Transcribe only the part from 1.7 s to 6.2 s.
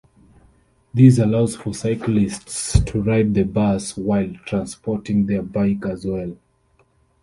cyclists to ride the bus while transporting their bike as